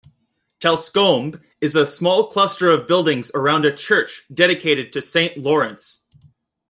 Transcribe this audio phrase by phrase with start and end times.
[0.59, 5.99] Telscombe is a small cluster of buildings around a church dedicated to Saint Laurence.